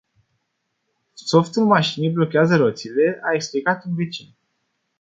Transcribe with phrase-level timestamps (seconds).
[1.13, 4.35] Softul mașinii blochează roțile a explicat un vecin.